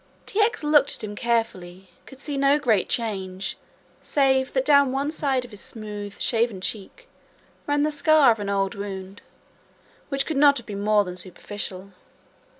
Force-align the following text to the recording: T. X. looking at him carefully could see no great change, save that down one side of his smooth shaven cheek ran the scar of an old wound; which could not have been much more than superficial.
T. 0.25 0.39
X. 0.41 0.63
looking 0.63 0.95
at 0.97 1.03
him 1.03 1.15
carefully 1.15 1.91
could 2.07 2.19
see 2.19 2.35
no 2.35 2.57
great 2.57 2.89
change, 2.89 3.55
save 4.01 4.51
that 4.53 4.65
down 4.65 4.91
one 4.91 5.11
side 5.11 5.45
of 5.45 5.51
his 5.51 5.61
smooth 5.61 6.19
shaven 6.19 6.59
cheek 6.59 7.07
ran 7.67 7.83
the 7.83 7.91
scar 7.91 8.31
of 8.31 8.39
an 8.39 8.49
old 8.49 8.73
wound; 8.73 9.21
which 10.09 10.25
could 10.25 10.37
not 10.37 10.57
have 10.57 10.65
been 10.65 10.79
much 10.79 10.85
more 10.85 11.03
than 11.03 11.15
superficial. 11.17 11.91